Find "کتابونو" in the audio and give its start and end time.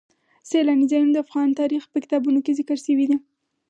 2.03-2.39